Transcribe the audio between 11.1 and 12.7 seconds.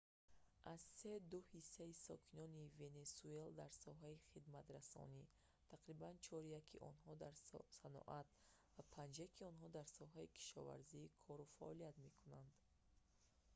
кору фаъолият мекунанд